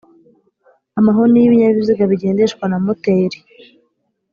Amahoni 0.99 1.37
y'ibinyabiziga 1.39 2.03
bigendeshwa 2.11 2.63
na 2.71 2.77
moteri 2.85 3.37